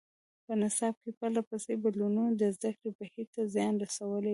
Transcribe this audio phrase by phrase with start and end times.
[0.45, 4.29] په نصاب کې پرله پسې بدلونونو د زده کړې بهیر ته زیان رسولی دی.